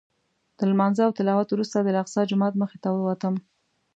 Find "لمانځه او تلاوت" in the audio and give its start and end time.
0.73-1.49